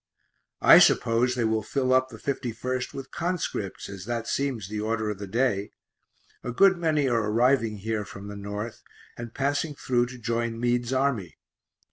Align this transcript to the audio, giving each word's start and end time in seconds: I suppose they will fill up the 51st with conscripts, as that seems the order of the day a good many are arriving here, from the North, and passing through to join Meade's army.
I 0.63 0.79
suppose 0.79 1.35
they 1.35 1.43
will 1.43 1.61
fill 1.61 1.93
up 1.93 2.09
the 2.09 2.17
51st 2.17 2.91
with 2.91 3.11
conscripts, 3.11 3.87
as 3.87 4.05
that 4.05 4.25
seems 4.27 4.67
the 4.67 4.79
order 4.81 5.11
of 5.11 5.19
the 5.19 5.27
day 5.27 5.69
a 6.43 6.51
good 6.51 6.75
many 6.79 7.07
are 7.07 7.29
arriving 7.29 7.77
here, 7.77 8.03
from 8.03 8.27
the 8.27 8.35
North, 8.35 8.81
and 9.15 9.35
passing 9.35 9.75
through 9.75 10.07
to 10.07 10.17
join 10.17 10.59
Meade's 10.59 10.91
army. 10.91 11.37